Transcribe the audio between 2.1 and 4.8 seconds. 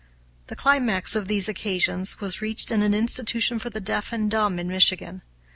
was reached in an institution for the deaf and dumb in